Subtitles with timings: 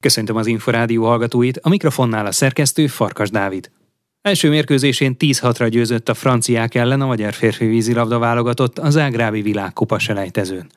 [0.00, 3.70] Köszöntöm az Inforádió hallgatóit, a mikrofonnál a szerkesztő Farkas Dávid.
[4.22, 9.98] Első mérkőzésén 10-6-ra győzött a franciák ellen a magyar férfi vízilabda válogatott az Ágrábi világkupa
[9.98, 10.70] selejtezőn.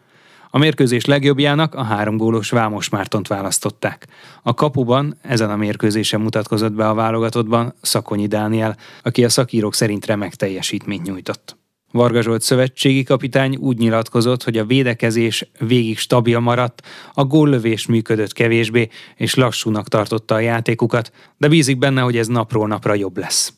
[0.49, 4.07] A mérkőzés legjobbjának a három gólos Vámos Mártont választották.
[4.43, 10.05] A kapuban ezen a mérkőzésen mutatkozott be a válogatottban Szakonyi Dániel, aki a szakírók szerint
[10.05, 11.60] remek teljesítményt nyújtott.
[11.91, 16.81] Varga Zsolt szövetségi kapitány úgy nyilatkozott, hogy a védekezés végig stabil maradt,
[17.13, 22.67] a góllövés működött kevésbé, és lassúnak tartotta a játékukat, de bízik benne, hogy ez napról
[22.67, 23.53] napra jobb lesz.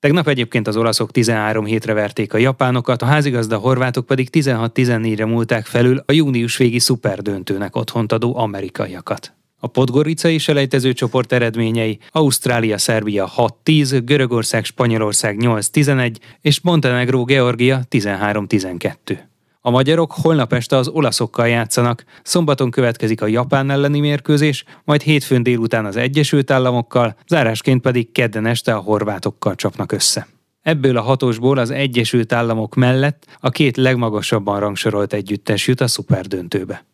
[0.00, 5.66] Tegnap egyébként az olaszok 13 hétre verték a japánokat, a házigazda horvátok pedig 16-14-re múlták
[5.66, 9.34] felül a június végi szuperdöntőnek otthont adó amerikaiakat.
[9.64, 13.30] A podgoricai selejtező csoport eredményei Ausztrália-Szerbia
[13.64, 18.94] 6-10, Görögország-Spanyolország 8-11 és Montenegro-Georgia 13-12.
[19.60, 25.42] A magyarok holnap este az olaszokkal játszanak, szombaton következik a Japán elleni mérkőzés, majd hétfőn
[25.42, 30.26] délután az Egyesült Államokkal, zárásként pedig kedden este a horvátokkal csapnak össze.
[30.62, 36.84] Ebből a hatosból az Egyesült Államok mellett a két legmagasabban rangsorolt együttes jut a szuperdöntőbe.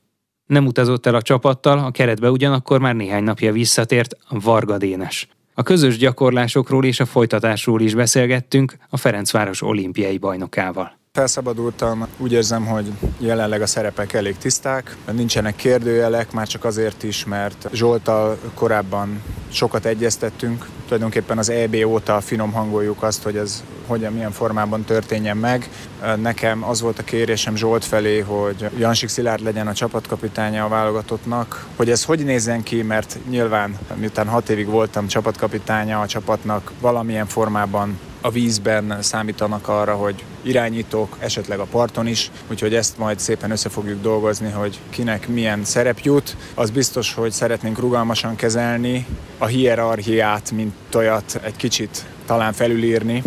[0.51, 5.29] Nem utazott el a csapattal, a keretbe ugyanakkor már néhány napja visszatért Varga Dénes.
[5.55, 10.99] A közös gyakorlásokról és a folytatásról is beszélgettünk a Ferencváros olimpiai bajnokával.
[11.13, 17.25] Felszabadultam, úgy érzem, hogy jelenleg a szerepek elég tiszták, nincsenek kérdőjelek, már csak azért is,
[17.25, 24.13] mert Zsoltal korábban sokat egyeztettünk, tulajdonképpen az EB óta finom hangoljuk azt, hogy ez hogyan,
[24.13, 25.69] milyen formában történjen meg.
[26.17, 31.67] Nekem az volt a kérésem Zsolt felé, hogy Jansik Szilárd legyen a csapatkapitánya a válogatottnak,
[31.77, 37.27] hogy ez hogy nézzen ki, mert nyilván miután hat évig voltam csapatkapitánya a csapatnak, valamilyen
[37.27, 43.51] formában a vízben számítanak arra, hogy irányítók, esetleg a parton is, úgyhogy ezt majd szépen
[43.51, 46.37] össze fogjuk dolgozni, hogy kinek milyen szerep jut.
[46.55, 49.07] Az biztos, hogy szeretnénk rugalmasan kezelni
[49.39, 53.23] a hierarchiát, mint olyat egy kicsit talán felülírni,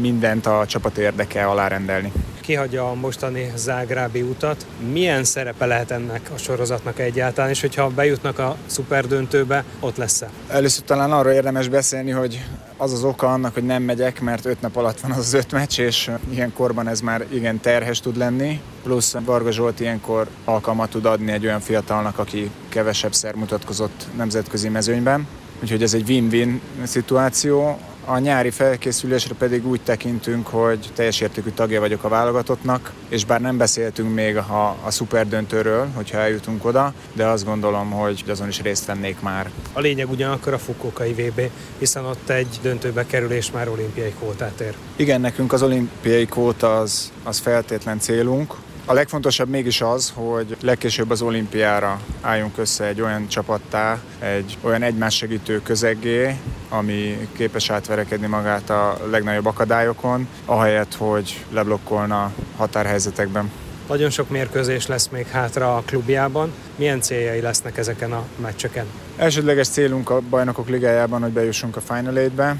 [0.00, 2.12] mindent a csapat érdeke alárendelni
[2.44, 4.66] kihagyja a mostani zágrábi utat.
[4.92, 10.30] Milyen szerepe lehet ennek a sorozatnak egyáltalán, és hogyha bejutnak a szuperdöntőbe, ott lesz-e?
[10.48, 12.44] Először talán arra érdemes beszélni, hogy
[12.76, 15.52] az az oka annak, hogy nem megyek, mert öt nap alatt van az, az öt
[15.52, 18.60] meccs, és ilyen korban ez már igen terhes tud lenni.
[18.82, 24.68] Plusz Varga Zsolt ilyenkor alkalmat tud adni egy olyan fiatalnak, aki kevesebb szer mutatkozott nemzetközi
[24.68, 25.26] mezőnyben.
[25.62, 27.78] Úgyhogy ez egy win-win szituáció.
[28.06, 33.40] A nyári felkészülésre pedig úgy tekintünk, hogy teljes értékű tagja vagyok a válogatottnak, és bár
[33.40, 38.62] nem beszéltünk még a, a szuperdöntőről, hogyha eljutunk oda, de azt gondolom, hogy azon is
[38.62, 39.50] részt vennék már.
[39.72, 41.40] A lényeg ugyanakkor a Fukuokai VB,
[41.78, 44.74] hiszen ott egy döntőbe kerülés már olimpiai kvótát ér.
[44.96, 48.54] Igen, nekünk az olimpiai kvóta az, az feltétlen célunk,
[48.86, 54.82] a legfontosabb mégis az, hogy legkésőbb az olimpiára álljunk össze egy olyan csapattá, egy olyan
[54.82, 56.36] egymás segítő közeggé,
[56.68, 63.50] ami képes átverekedni magát a legnagyobb akadályokon, ahelyett, hogy leblokkolna határhelyzetekben.
[63.88, 66.52] Nagyon sok mérkőzés lesz még hátra a klubjában.
[66.76, 68.86] Milyen céljai lesznek ezeken a meccseken?
[69.16, 72.56] Elsődleges célunk a bajnokok ligájában, hogy bejussunk a Final 8-be.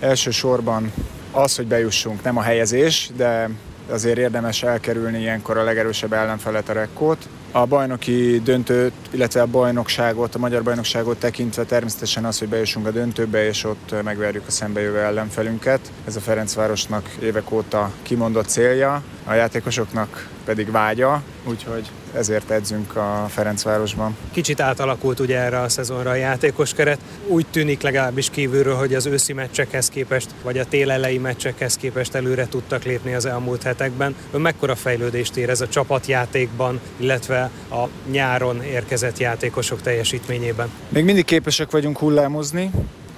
[0.00, 0.92] Elsősorban
[1.32, 3.50] az, hogy bejussunk, nem a helyezés, de
[3.90, 7.28] azért érdemes elkerülni ilyenkor a legerősebb ellenfelet, a rekkót.
[7.52, 12.90] A bajnoki döntőt, illetve a bajnokságot, a magyar bajnokságot tekintve természetesen az, hogy bejussunk a
[12.90, 15.80] döntőbe, és ott megverjük a szembejövő ellenfelünket.
[16.06, 23.26] Ez a Ferencvárosnak évek óta kimondott célja, a játékosoknak pedig vágya, úgyhogy ezért edzünk a
[23.28, 24.16] Ferencvárosban.
[24.32, 26.98] Kicsit átalakult ugye erre a szezonra a játékos keret.
[27.26, 32.48] Úgy tűnik legalábbis kívülről, hogy az őszi meccsekhez képest, vagy a télelei meccsekhez képest előre
[32.48, 34.14] tudtak lépni az elmúlt hetekben.
[34.32, 37.39] Ön mekkora fejlődést érez a csapatjátékban, illetve
[37.70, 40.70] a nyáron érkezett játékosok teljesítményében?
[40.88, 42.70] Még mindig képesek vagyunk hullámozni.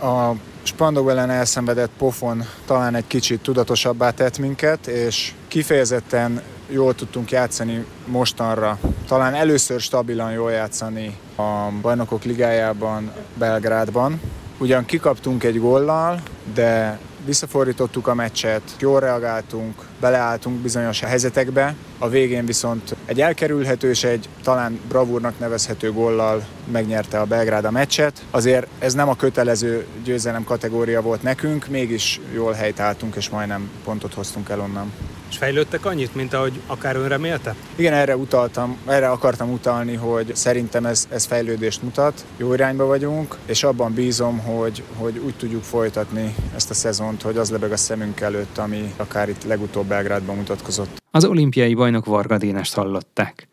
[0.02, 0.30] A
[0.62, 7.84] Spandau ellen elszenvedett pofon talán egy kicsit tudatosabbá tett minket, és kifejezetten jól tudtunk játszani
[8.06, 8.78] mostanra.
[9.06, 14.20] Talán először stabilan jól játszani a bajnokok ligájában, Belgrádban.
[14.58, 16.20] Ugyan kikaptunk egy gollal,
[16.54, 24.04] de visszafordítottuk a meccset, jól reagáltunk, beleálltunk bizonyos helyzetekbe, a végén viszont egy elkerülhető és
[24.04, 28.22] egy talán bravúrnak nevezhető gollal megnyerte a Belgrád a meccset.
[28.30, 34.14] Azért ez nem a kötelező győzelem kategória volt nekünk, mégis jól helytálltunk és majdnem pontot
[34.14, 34.92] hoztunk el onnan.
[35.30, 37.54] És fejlődtek annyit, mint ahogy akár ön remélte?
[37.76, 43.36] Igen, erre utaltam, erre akartam utalni, hogy szerintem ez, ez fejlődést mutat, jó irányba vagyunk,
[43.46, 47.76] és abban bízom, hogy, hogy úgy tudjuk folytatni ezt a szezont, hogy az lebeg a
[47.76, 51.02] szemünk előtt, ami akár itt legutóbb Belgrádban mutatkozott.
[51.10, 53.48] Az olimpiai bajnok Varga Dénest hallották.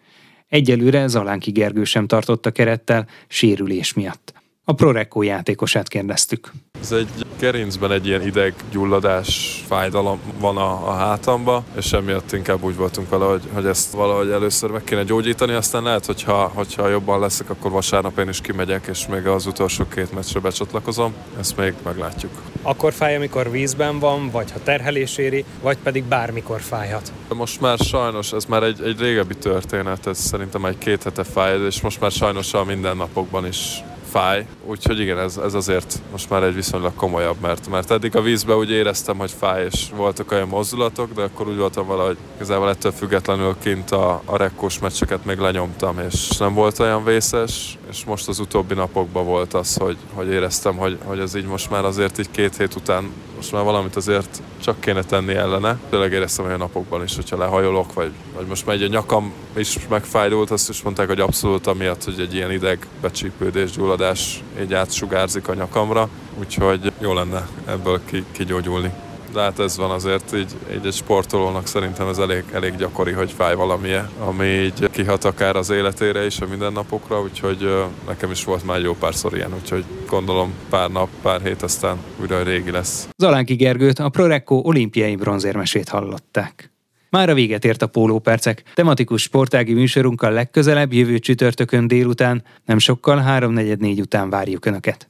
[0.49, 4.33] Egyelőre Zalánki Gergő sem tartott a kerettel sérülés miatt.
[4.63, 6.51] A Prorecco játékosát kérdeztük.
[6.81, 7.09] Ez egy
[7.39, 13.25] gerincben egy ilyen ideggyulladás, fájdalom van a, a hátamba, és emiatt inkább úgy voltunk vele,
[13.25, 17.71] hogy, hogy ezt valahogy először meg kéne gyógyítani, aztán lehet, hogyha, hogyha jobban leszek, akkor
[17.71, 21.13] vasárnap én is kimegyek, és még az utolsó két meccsre becsatlakozom.
[21.39, 22.31] Ezt még meglátjuk.
[22.61, 27.11] Akkor fáj, amikor vízben van, vagy ha terhelés éri, vagy pedig bármikor fájhat.
[27.33, 31.65] Most már sajnos, ez már egy, egy régebbi történet, ez szerintem egy két hete fáj,
[31.65, 36.43] és most már sajnos a mindennapokban is fáj, úgyhogy igen, ez, ez azért most már
[36.43, 40.47] egy viszonylag komolyabb, mert, mert eddig a vízbe úgy éreztem, hogy fáj, és voltak olyan
[40.47, 45.37] mozdulatok, de akkor úgy voltam valahogy igazából ettől függetlenül kint a, a rekkós meccseket még
[45.37, 50.27] lenyomtam, és nem volt olyan vészes, és most az utóbbi napokban volt az, hogy, hogy
[50.27, 53.95] éreztem, hogy, hogy ez így most már azért így két hét után most már valamit
[53.95, 55.77] azért csak kéne tenni ellene.
[55.89, 59.77] Tényleg éreztem olyan napokban is, hogyha lehajolok, vagy, vagy most már egy a nyakam is
[59.89, 65.47] megfájdult, azt is mondták, hogy abszolút amiatt, hogy egy ilyen ideg becsípődés, gyulladás így átsugárzik
[65.47, 66.09] a nyakamra,
[66.39, 68.93] úgyhogy jó lenne ebből ki, kigyógyulni
[69.33, 73.31] de hát ez van azért így, így egy sportolónak szerintem ez elég, elég gyakori, hogy
[73.31, 77.73] fáj valamilyen, ami így kihat akár az életére is, a mindennapokra, úgyhogy
[78.07, 82.43] nekem is volt már jó párszor ilyen, úgyhogy gondolom pár nap, pár hét, aztán újra
[82.43, 83.07] régi lesz.
[83.17, 86.71] Zalánki Gergőt, a Prorecco olimpiai bronzérmesét hallották.
[87.09, 88.63] Már a véget ért a pólópercek.
[88.73, 95.09] Tematikus sportági műsorunkkal legközelebb jövő csütörtökön délután, nem sokkal 3.44 után várjuk Önöket.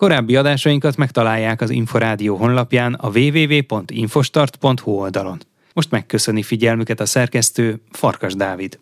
[0.00, 5.38] Korábbi adásainkat megtalálják az Inforádió honlapján a www.infostart.hu oldalon.
[5.72, 8.80] Most megköszöni figyelmüket a szerkesztő Farkas Dávid.